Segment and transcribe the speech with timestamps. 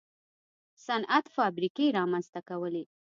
[0.85, 2.83] صنعت فابریکې رامنځته کولې.